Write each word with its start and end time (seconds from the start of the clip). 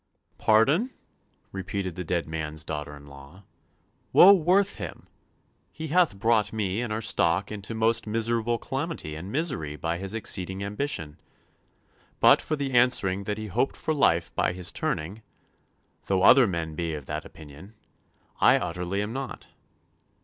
"'Pardon?' 0.39 0.89
repeated 1.51 1.93
the 1.93 2.03
dead 2.03 2.25
man's 2.25 2.65
daughter 2.65 2.97
in 2.97 3.05
law. 3.05 3.43
'Woe 4.11 4.33
worth 4.33 4.77
him! 4.77 5.07
He 5.71 5.89
hath 5.89 6.17
brought 6.17 6.51
me 6.51 6.81
and 6.81 6.91
our 6.91 7.03
stock 7.03 7.51
into 7.51 7.75
most 7.75 8.07
miserable 8.07 8.57
calamity 8.57 9.13
and 9.13 9.31
misery 9.31 9.75
by 9.75 9.99
his 9.99 10.15
exceeding 10.15 10.63
ambition. 10.63 11.19
But 12.19 12.41
for 12.41 12.55
the 12.55 12.73
answering 12.73 13.25
that 13.25 13.37
he 13.37 13.45
hoped 13.45 13.75
for 13.77 13.93
life 13.93 14.33
by 14.33 14.53
his 14.53 14.71
turning, 14.71 15.21
though 16.05 16.23
other 16.23 16.47
men 16.47 16.73
be 16.73 16.95
of 16.95 17.05
that 17.05 17.23
opinion, 17.23 17.75
I 18.39 18.57
utterly 18.57 19.03
am 19.03 19.13
not. 19.13 19.49